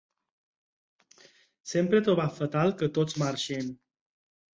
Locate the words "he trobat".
1.99-2.33